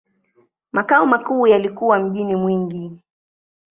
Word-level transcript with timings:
Makao 0.71 1.05
makuu 1.05 1.47
yalikuwa 1.47 1.99
mjini 1.99 2.35
Mwingi. 2.35 2.91